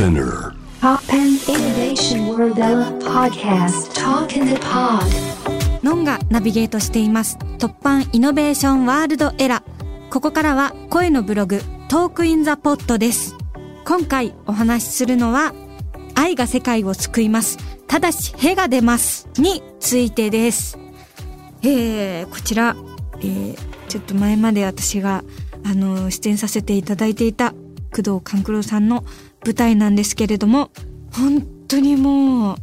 [0.00, 0.54] Spinner.
[0.80, 2.54] Pop and Innovation World
[3.04, 3.92] Podcast.
[3.92, 5.04] Talk in the Pod.
[5.82, 7.36] ノンがナビゲートしています。
[7.58, 9.62] 突版イノベーションワールドエラ
[10.08, 13.36] ここからは声のブログトークインザポットです。
[13.84, 15.52] 今回お話しするのは
[16.14, 17.58] 愛が世界を救います。
[17.86, 19.28] ただしへが出ます。
[19.36, 20.78] についてです。
[21.62, 22.74] えー、こちら、
[23.18, 23.58] えー、
[23.88, 25.24] ちょっと前まで私が
[25.62, 27.52] あの出演させていただいていた
[27.92, 29.04] 工藤官九郎さんの
[29.44, 30.70] 舞台なんですけれども
[31.12, 32.56] 本当にもう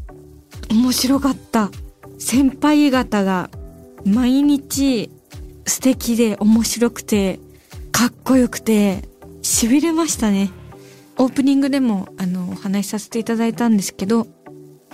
[0.72, 1.72] 面白かった。
[2.20, 3.50] 先輩方が
[4.06, 5.12] 毎日
[5.66, 7.40] 素敵で面白くて
[7.92, 9.04] かっこよくて
[9.44, 10.52] 痺れましたね。
[11.18, 14.28] オープニングでもあのお話しさせていただいたんですけど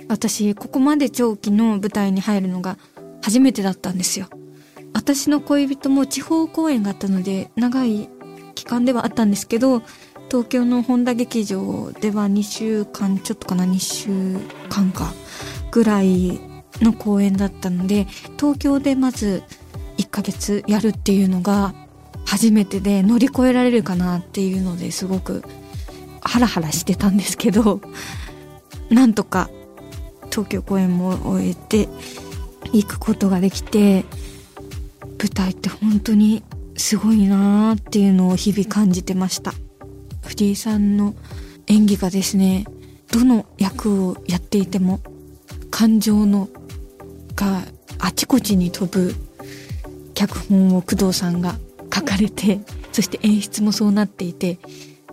[0.07, 2.77] 私ここまで長期の舞台に入るのが
[3.21, 4.27] 初めてだったんですよ。
[4.93, 8.09] 私の恋人も地方公演があったので長い
[8.53, 9.81] 期間ではあったんですけど
[10.33, 15.13] 東京の本田劇場では2週間ちょっとかな2週間か
[15.69, 16.39] ぐらい
[16.81, 18.07] の公演だったので
[18.39, 19.43] 東京でまず
[19.99, 21.75] 1ヶ月やるっていうのが
[22.25, 25.43] 初めてで乗り越えられるかなっていうのですごく
[26.21, 27.79] ハラハラしてたんですけど
[28.89, 29.51] なんとか
[30.31, 31.87] 東京公演も終えて
[32.71, 34.03] 行くことができて
[35.19, 36.41] 舞台って本当に
[36.75, 39.53] すごいなーっていうのを日々感じてました。
[40.23, 41.13] 藤井さんの
[41.67, 42.65] 演技がですね
[43.11, 44.99] どの役をやっていても
[45.69, 46.49] 感情の
[47.35, 47.61] が
[47.99, 49.13] あちこちに飛ぶ
[50.13, 51.55] 脚本を工藤さんが
[51.93, 52.59] 書かれて
[52.91, 54.59] そして演出もそうなっていて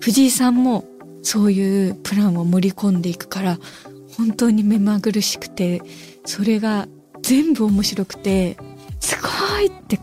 [0.00, 0.84] 藤井さんも
[1.22, 3.58] そういうプランを盛り込んでいくから
[4.17, 5.83] 本当に目まぐるしくて
[6.24, 6.89] それが
[7.22, 8.56] 全部面白くて
[9.00, 9.98] すごいって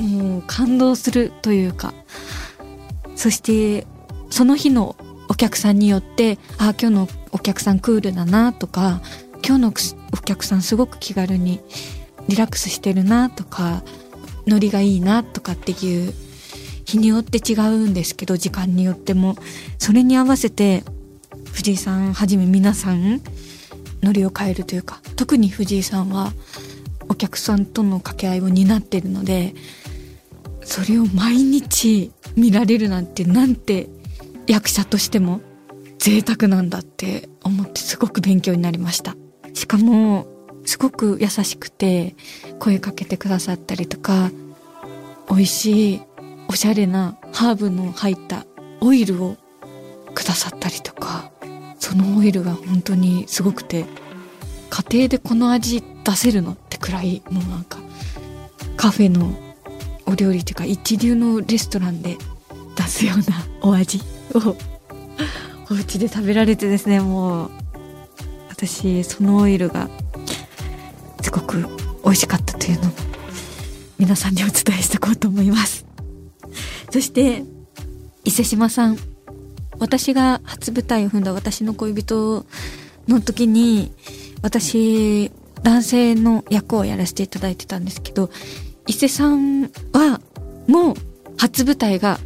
[0.00, 1.94] もう感動するというか。
[3.22, 3.86] そして
[4.32, 4.96] その日の
[5.28, 9.02] お客さんによってああ今日のお客さんクールだなとか
[9.46, 9.72] 今日の
[10.12, 11.60] お客さんすごく気軽に
[12.28, 13.82] リラックスしてるなとか
[14.46, 16.14] ノリがいいなとかっていう
[16.84, 19.36] 日によって違うんですけど時間によっても。
[19.78, 20.84] それに合わせて
[21.52, 23.20] 藤井さんはじめ皆さん
[24.02, 26.32] ノリを変えるというか特に藤井さんは
[27.08, 29.54] お客さんとの掛け合いを担ってるので
[30.62, 33.88] それを毎日見られるなんてなんて
[34.46, 35.40] 役者としても
[35.98, 39.14] 贅沢なんだって思ってすごく勉強になりました。
[39.54, 40.26] しかも
[40.64, 42.14] すごく優しくて
[42.58, 44.30] 声かけてくださったりとか
[45.28, 46.02] 美味しい
[46.48, 48.46] おしゃれなハーブの入った
[48.80, 49.36] オイルを
[50.14, 51.30] くださったりとか
[51.78, 53.84] そのオイルが本当にすごくて
[54.70, 57.78] 家庭でこの味出せるのってくらいもうなんか
[58.76, 59.32] カフェの
[60.06, 62.16] お料理っていうか一流のレストランで
[62.76, 63.24] 出すような
[63.62, 64.00] お味。
[64.34, 64.56] を
[65.70, 67.50] お家で食べられてですねもう
[68.48, 69.88] 私そのオイルが
[71.22, 71.66] すごく
[72.04, 72.92] 美味しかったというのも
[73.98, 75.86] 皆さんにお伝えしておこうと思います。
[76.90, 77.42] そして
[78.24, 78.98] 伊勢島さん
[79.78, 82.44] 私が初舞台を踏んだ私の恋人
[83.08, 83.92] の時に
[84.42, 85.30] 私
[85.62, 88.30] 男性の役をやらせていただいてたんですけど
[88.86, 90.20] 伊勢さんは
[90.68, 90.94] もう
[91.38, 92.18] 初舞台が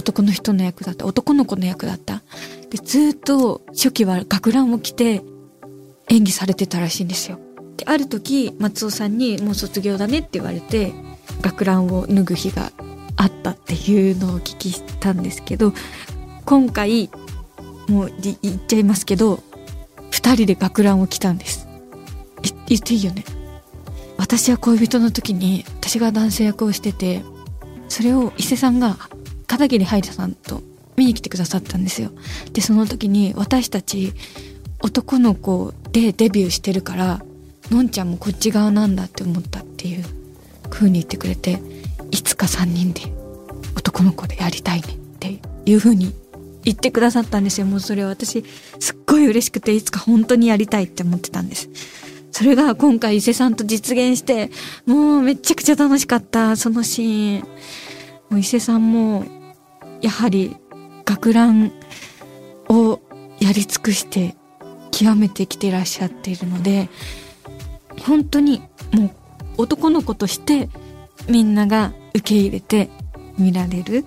[0.00, 1.06] 男の人の役だった。
[1.06, 2.22] 男の子の役だった。
[2.70, 5.22] でずっと初期は学ランを着て
[6.08, 7.38] 演技されてたらしいんですよ。
[7.76, 10.92] である時松尾さんに「もう卒業だね」って言われて
[11.40, 12.72] 学ランを脱ぐ日が
[13.16, 15.72] あったっていうのをお聞きしたんですけど
[16.44, 17.10] 今回
[17.88, 19.42] もう言っちゃいますけど
[20.12, 21.66] 2人で学ランを着たんです。
[22.68, 23.24] 言っていいよね。
[24.16, 27.24] 私は恋人の時に私が男性役をしてて
[27.88, 28.96] それを伊勢さんが
[29.60, 30.62] 片桐はいさんと
[30.96, 32.10] 見に来てくださったんですよ。
[32.52, 34.12] でその時に私たち
[34.82, 37.22] 男の子でデビューしてるから
[37.70, 40.04] のんちゃんもこっち側なんだって思ったっていう
[40.70, 41.60] 風に言ってくれて
[42.10, 43.02] いつか3人で
[43.76, 46.14] 男の子でやりたいねっていう風に
[46.64, 47.66] 言ってくださったんですよ。
[47.66, 48.44] もうそれは私
[48.78, 51.68] すっごい嬉しくていつか本当にやりたいって思ってたんです。
[52.32, 54.50] それが今回伊勢さんと実現して
[54.86, 57.40] もうめちゃくちゃ楽しかったそのシーン。
[58.30, 59.24] もう伊勢さんも
[60.02, 60.56] やはり
[61.04, 61.72] 学ラン
[62.68, 63.00] を
[63.40, 64.36] やり尽くして
[64.90, 66.88] 極めてきてらっしゃっているので
[68.06, 68.62] 本当に
[68.92, 69.10] もう
[69.62, 70.68] 男の子として
[71.28, 72.90] みんなが受け入れて
[73.38, 74.04] 見られる。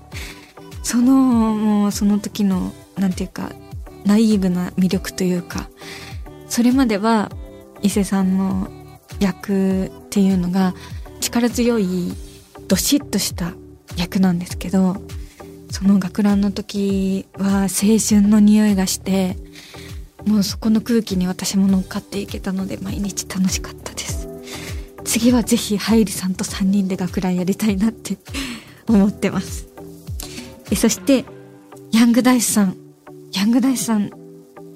[0.83, 3.51] そのもうその時のなんていうか
[4.05, 5.69] ナイーブな魅力というか
[6.47, 7.31] それまでは
[7.81, 8.67] 伊勢さんの
[9.19, 10.75] 役っていうのが
[11.21, 12.13] 力強い
[12.67, 13.53] どしっとした
[13.95, 14.97] 役なんですけど
[15.73, 19.35] その学ランの時は青春の匂いがして
[20.23, 24.29] もうそこの空気に私も乗っかっていけたので毎日楽しかったです。
[25.03, 28.19] 次はぜひハイリさんと3人で学ランやりたいなって
[28.87, 29.67] 思ってます。
[30.69, 31.25] えそして
[31.91, 32.77] ヤングダイスさん。
[33.31, 34.11] ヤングダイスさん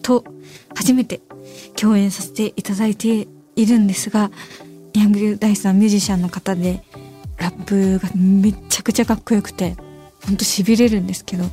[0.02, 0.26] と
[0.76, 1.22] 初めて
[1.80, 4.32] 共演させていただいているんですが
[4.96, 6.84] ヤングダイスさんミュージシャンの方で
[7.38, 9.78] ラップがめちゃくちゃかっこよくて
[10.28, 11.46] ほんと痺れるんですけど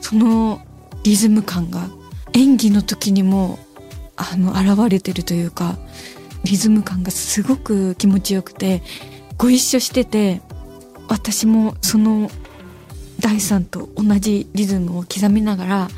[0.00, 0.60] その
[1.02, 1.88] リズム感が
[2.32, 3.58] 演技の時にも
[4.16, 5.76] あの現れてるというか
[6.44, 8.82] リズム感がすごく気持ちよくて
[9.38, 10.40] ご一緒してて
[11.08, 12.30] 私もその
[13.20, 15.88] 第3と同じリズムを刻みながら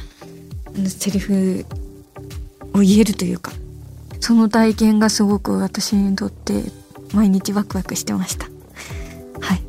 [0.86, 1.66] セリフ
[2.74, 3.52] を言えるというか
[4.20, 6.62] その体験がすごく私にとって
[7.14, 8.46] 毎日ワクワクしてました。
[9.40, 9.62] はい。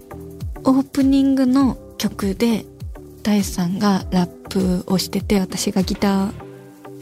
[0.63, 2.65] オープニングの曲で
[3.21, 6.49] 第3がラップをしてて私がギター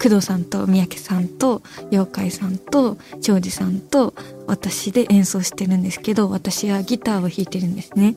[0.02, 1.62] 工藤さんと三宅さんと
[1.92, 4.14] 妖怪さんと庄司さんと
[4.46, 8.16] 私で演奏してるんですけど私はギターを弾いてるんですね。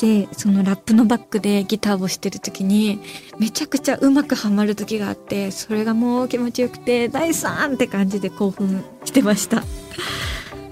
[0.00, 3.00] でそのラップのバックでギターをしてる時に
[3.38, 9.62] めちゃくちゃうまくはまる時があってそれがもう気持ちよくて第3って感じで興奮してました。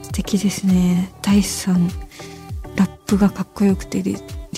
[0.03, 1.13] 素敵ですね。
[1.23, 1.89] 第3
[2.77, 4.03] ラップがかっこよくて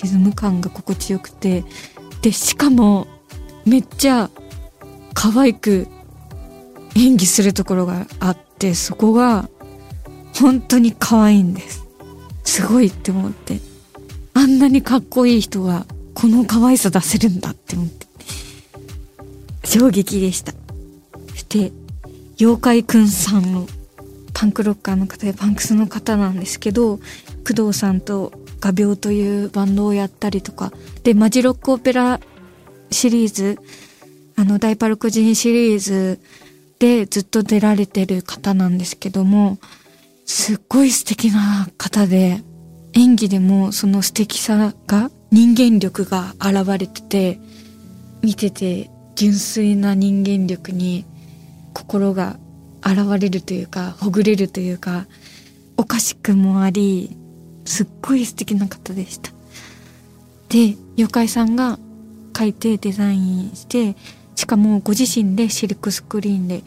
[0.01, 1.63] リズム感が心地よくて
[2.21, 3.07] でしかも
[3.65, 4.29] めっちゃ
[5.13, 5.87] 可愛く
[6.95, 9.49] 演技するところがあってそこが
[10.39, 11.85] 本当に可愛いんです。
[12.43, 13.59] すごいって思って。
[14.33, 18.05] あんなにかっこいい人がこの可愛さ出せるんだって思って。
[19.63, 20.53] 衝撃でした。
[21.29, 21.71] そして
[22.39, 23.65] 妖怪くんさんの
[24.33, 26.97] パンクロッカーの方でパンクスの方なんですけど
[27.47, 30.71] 工藤さんと画鋲というバンドをやったりとか。
[31.03, 32.19] でマジロックオペラ
[32.91, 33.59] シリーズ
[34.35, 36.19] あの大パルコ人シリーズ
[36.79, 39.57] でずっと出られてる方なんですけども
[40.25, 42.41] すっごい素敵な方で
[42.93, 47.39] 演技でもその素敵さが人間力が現れてて
[48.21, 51.05] 見てて純粋な人間力に
[51.73, 52.37] 心が
[52.81, 55.05] 現れるというかほぐれるというか
[55.77, 57.17] おかしくもあり
[57.65, 59.31] すっごい素敵な方でした。
[60.49, 61.79] で妖怪さんが
[62.37, 63.95] 書いてデザインして
[64.35, 66.63] しかもご自身でシルクスクリーンで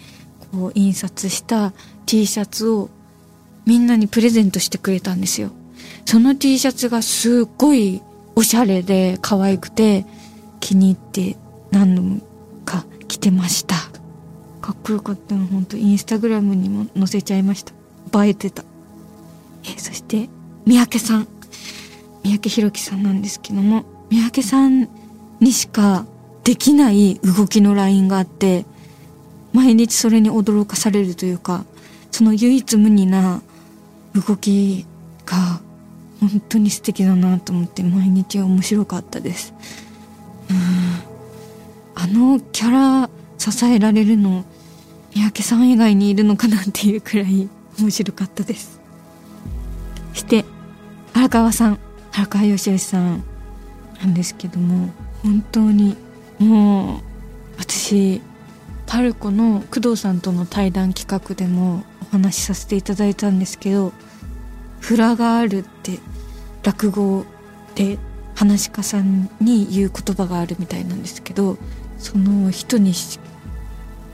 [0.52, 1.72] こう印刷した
[2.06, 2.90] T シャツを
[3.66, 5.50] みんなにプレゼントしてくれたんですよ。
[6.04, 8.02] その T シャツがすっごい
[8.34, 10.06] おしゃれで可愛くて
[10.60, 11.36] 気に入って
[11.70, 12.20] 何度も
[12.64, 13.76] か着てました。
[14.60, 18.24] かっこよかったの本当インスタグラムにも載せちゃいました。
[18.24, 18.64] 映えてた。
[19.64, 20.28] えそして
[20.68, 21.28] 三宅さん。
[22.22, 24.86] 三宅宏樹さんなんですけども三宅さん
[25.40, 26.04] にしか
[26.44, 28.66] できない動きのラインがあって
[29.54, 31.64] 毎日それに驚かされるというか
[32.10, 33.40] その唯一無二な
[34.14, 34.84] 動き
[35.24, 35.62] が
[36.20, 39.54] 本当に素敵だなと思って毎日面白かったです。
[40.50, 40.56] うん。
[41.94, 44.44] あのキャラ支えられるの
[45.14, 47.48] 三宅さん以外にいるのかなっていうくらい
[47.78, 48.78] 面白かったです。
[50.12, 50.44] そして
[51.18, 51.80] 荒川さん
[52.12, 53.24] 荒川義義さん
[54.00, 54.90] なんですけども
[55.24, 55.96] 本当に
[56.38, 57.00] もう
[57.58, 58.22] 私
[58.86, 63.92] パルコの工藤さんとの対談企画でもお話しさせていただいたんですけど
[64.78, 65.98] 「フラがある」って
[66.62, 67.24] 落語
[67.74, 67.98] で
[68.36, 71.58] 話し家さんに言う言葉があるみたいなんですけど
[71.98, 72.92] その人に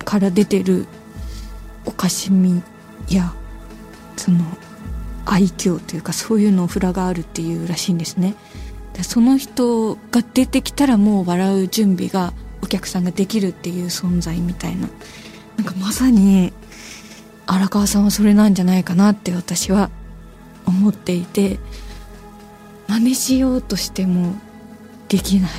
[0.06, 0.86] から出てる
[1.84, 2.62] おかしみ
[3.10, 3.34] や
[4.16, 4.38] その
[5.26, 8.34] 愛嬌というかそういうのをフラがあるっていうらしいんですね。
[9.02, 14.88] その人が出てきたらもう笑う準備がお客さんができるっていう存在みたいな
[15.56, 16.52] なんかまさに
[17.46, 19.90] 荒川さんはそれなんじゃないかなって私は
[20.66, 21.58] 思っていて
[22.88, 24.34] 真似しようとしても
[25.08, 25.50] できない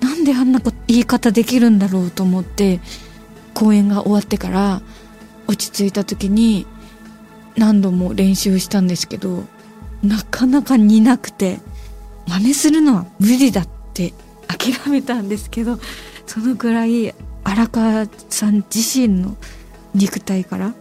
[0.00, 2.80] なんであんな言い方できるんだろうと思って
[3.54, 4.82] 公演が終わってから
[5.46, 6.66] 落ち着いた時に
[7.56, 9.44] 何度も練習したんですけど
[10.02, 11.58] なかなか似なくて
[12.26, 14.12] 真似するのは無理だって
[14.48, 15.78] 諦めたんですけど
[16.26, 19.36] そのぐらい荒川さん自身の
[19.94, 20.74] 肉体から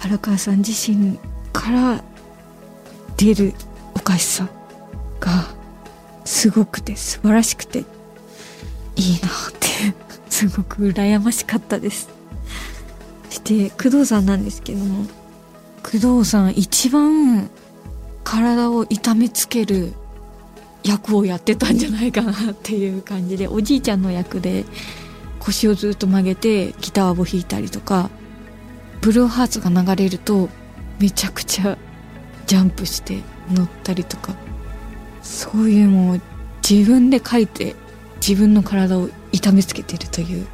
[0.00, 1.18] 荒川さん自身
[1.52, 2.04] から
[3.16, 3.54] 出る
[3.94, 4.48] おかしさ
[5.20, 5.30] が
[6.24, 7.84] すごくて素晴らしくて
[8.96, 9.30] いいなっ
[9.60, 9.68] て
[10.28, 12.08] すごく羨ましかったです。
[13.30, 15.06] して工藤さんなんですけども
[15.92, 17.50] 工藤さん一番
[18.24, 19.92] 体を痛めつける
[20.82, 24.64] 役をやってたんじゃないかなっていう感じでおじいちゃんの役で
[25.38, 28.08] 腰をずっと曲げてギターを弾いたりとか
[29.02, 30.48] ブルーハーツが流れると
[30.98, 31.76] めちゃくちゃ
[32.46, 33.20] ジャンプして
[33.50, 34.34] 乗ったりとか
[35.20, 36.20] そういうもう
[36.66, 37.76] 自分で書いて
[38.26, 40.46] 自分の体を痛めつけてるという。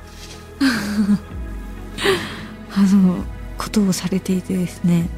[2.75, 3.25] あの
[3.59, 5.09] ことをされていてですね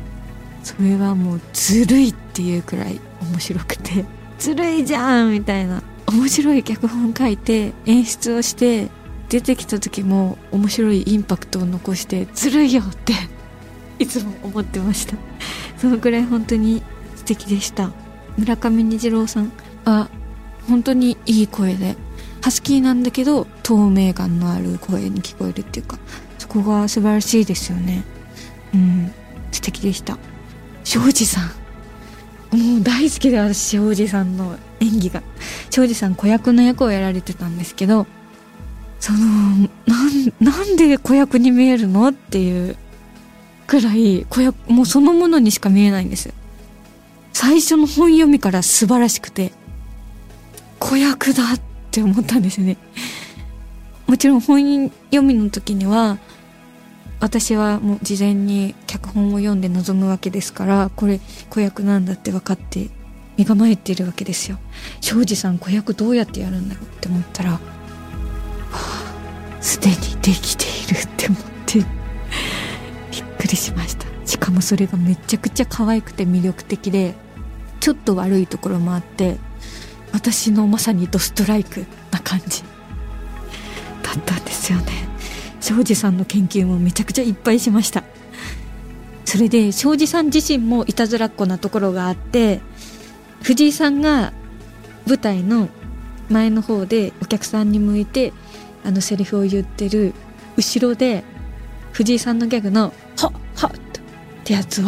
[0.62, 4.04] それはもうずるいっていうくらい面白くて
[4.38, 5.82] ずるいじゃんみたいな。
[6.06, 8.88] 面白い脚本書いて演出をして
[9.28, 13.12] 出てきた時も面白いインパクトを残してずるいよって
[14.00, 15.14] いつも思ってました。
[15.76, 16.82] そのくらい本当に
[17.14, 17.92] 素敵でした。
[18.36, 19.52] 村上虹郎さん
[19.84, 20.08] は
[20.68, 21.96] 本当にいい声で
[22.42, 25.98] ハスキーなんだけど透明感のある声に聞こえるっていうか
[26.38, 28.02] そこが素晴らしいですよね。
[28.74, 29.12] うん
[29.52, 30.18] 素敵でした。
[30.90, 32.56] 庄司さん。
[32.56, 35.22] もう大好きで私庄司さんの演技が。
[35.70, 38.08] 庄司さん子役の役をやられてたんですけど
[38.98, 39.18] その
[40.40, 42.76] なんで子役に見えるのっていう
[43.68, 46.34] くらい子役もうそのものにしか見えないんです
[47.32, 49.52] 最初の本読みから素晴らしくて
[50.80, 51.60] 子役だっ
[51.92, 52.76] て思ったんですね。
[54.08, 56.18] もちろん本読みの時には
[57.20, 62.88] 私はもう事前に脚本を読んで臨むわけですからこれ子役なんだって分かって
[63.36, 64.58] 身構えているわけですよ。
[65.00, 67.60] 庄司さん子役どうやってやるんだろうって思ったら
[69.60, 71.86] すで、にできているって思ってびっ
[73.38, 74.06] くりしました。
[74.24, 77.14] しかもそれがめちゃくちゃ可愛くて魅力的で
[77.80, 79.38] ちょっと悪いところもあって
[80.12, 82.62] 私のまさにドストライクな感じ
[84.02, 84.99] だったんですよね。
[85.70, 88.02] 庄司さんの研究もめちゃくちゃいっぱいしました。
[89.24, 92.60] それで庄司さん自身もいたずらっ子なところがあって
[93.44, 94.32] 藤井さんが
[95.06, 95.68] 舞台の
[96.28, 98.32] 前の方でお客さんに向いて
[98.84, 100.12] あのセリフを言ってる
[100.56, 101.22] 後ろで
[101.92, 103.74] 藤井さんのギャグの「はっはっ」っ
[104.42, 104.86] てやつを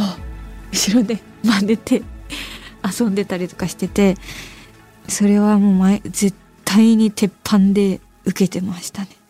[0.73, 2.03] 後ろで真似て
[2.83, 4.17] 遊んでたりとかしてて
[5.09, 9.22] それはもう前絶対に鉄板で受けてましたね。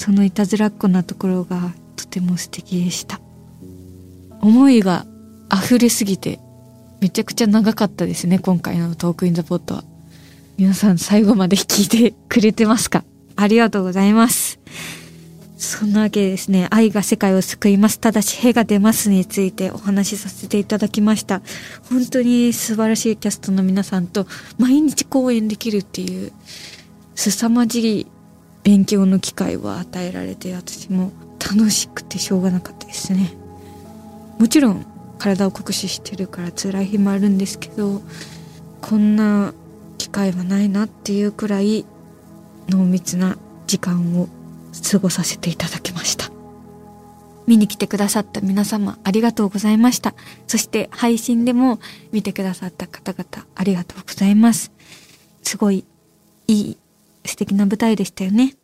[0.00, 3.20] そのいたずらっ子なところがとても素敵でした
[4.40, 5.04] 思いが
[5.52, 6.40] 溢れすぎて
[7.02, 9.84] めちゃくちゃ長かったですね今回のトークインザポットは
[10.56, 13.04] 皆さん最後まで聞いてくれてますか？
[13.36, 14.58] ありがとうございます
[15.58, 18.00] そんなわけでですね、愛が世界を救います。
[18.00, 21.42] ただし、へが出ますについてお話しさせていただきました。
[21.90, 24.26] 本当に素晴らしいキャストの皆さんと
[24.56, 26.32] 毎日公演できるっていう、
[27.14, 28.06] 凄まじい
[28.70, 31.10] 勉強の機会を与えられて、私も
[31.40, 33.32] 楽しくてしょうがなかったですね。
[34.38, 34.86] もちろん、
[35.18, 38.00] 体を酷使してるから辛い日もあるんですけど、
[38.80, 39.54] こんな
[39.98, 41.84] 機会はないなっていうくらい
[42.68, 44.28] 濃密な時間を
[44.88, 46.30] 過ごさせていただきました。
[47.48, 50.14] 見に来てくださった皆様ありがとうございました。
[50.46, 51.80] そして配信でも
[52.12, 54.70] 見てくださった方々ありがとうございます。
[55.42, 55.84] すごい
[56.46, 56.76] いい
[57.24, 58.54] 素敵な舞台でしたよね。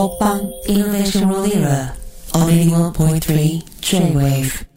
[0.00, 1.62] Folk Bang English Rolling
[2.32, 4.69] on 81.3 J-Wave.